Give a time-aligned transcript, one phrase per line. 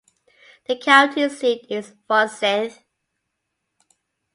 [0.65, 2.83] The county seat is Forsyth.